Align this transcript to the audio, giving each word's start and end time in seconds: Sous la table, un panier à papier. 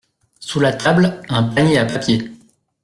Sous 0.39 0.59
la 0.59 0.73
table, 0.73 1.21
un 1.29 1.43
panier 1.43 1.77
à 1.77 1.85
papier. 1.85 2.31